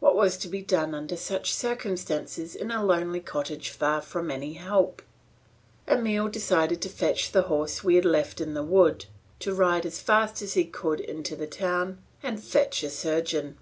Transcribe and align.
What 0.00 0.16
was 0.16 0.36
to 0.38 0.48
be 0.48 0.62
done 0.62 0.96
under 0.96 1.16
such 1.16 1.54
circumstances 1.54 2.56
in 2.56 2.72
a 2.72 2.84
lonely 2.84 3.20
cottage 3.20 3.68
far 3.70 4.00
from 4.00 4.28
any 4.28 4.54
help? 4.54 5.00
Emile 5.88 6.26
decided 6.26 6.82
to 6.82 6.88
fetch 6.88 7.30
the 7.30 7.42
horse 7.42 7.84
we 7.84 7.94
had 7.94 8.04
left 8.04 8.40
in 8.40 8.54
the 8.54 8.64
wood, 8.64 9.04
to 9.38 9.54
ride 9.54 9.86
as 9.86 10.00
fast 10.00 10.42
as 10.42 10.54
he 10.54 10.64
could 10.64 10.98
into 10.98 11.36
the 11.36 11.46
town 11.46 11.98
and 12.20 12.42
fetch 12.42 12.82
a 12.82 12.90
surgeon. 12.90 13.58